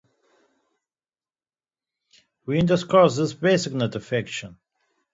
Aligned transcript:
Windows 2.47 2.83
calls 2.83 3.17
this 3.17 3.33
a 3.33 3.37
"basic" 3.37 3.73
notification. 3.73 4.57